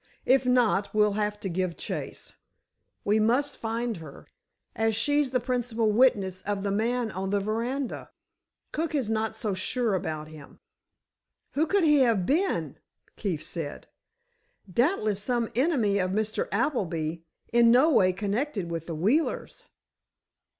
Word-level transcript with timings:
If 0.25 0.47
not, 0.47 0.95
we'll 0.95 1.13
have 1.13 1.39
to 1.41 1.47
give 1.47 1.77
chase. 1.77 2.33
We 3.05 3.19
must 3.19 3.55
find 3.57 3.97
her, 3.97 4.25
as 4.75 4.95
she's 4.95 5.29
the 5.29 5.39
principal 5.39 5.91
witness 5.91 6.41
of 6.41 6.63
the 6.63 6.71
man 6.71 7.11
on 7.11 7.29
the 7.29 7.39
veranda. 7.39 8.09
Cook 8.71 8.95
is 8.95 9.11
not 9.11 9.35
so 9.35 9.53
sure 9.53 9.93
about 9.93 10.27
him." 10.27 10.57
"Who 11.51 11.67
could 11.67 11.83
he 11.83 11.99
have 11.99 12.25
been?" 12.25 12.79
Keefe 13.15 13.43
said. 13.43 13.89
"Doubtless 14.67 15.21
some 15.21 15.51
enemy 15.53 15.99
of 15.99 16.09
Mr. 16.09 16.47
Appleby, 16.51 17.17
in 17.53 17.69
no 17.69 17.91
way 17.91 18.11
connected 18.11 18.71
with 18.71 18.87
the 18.87 18.95
Wheelers." 18.95 19.65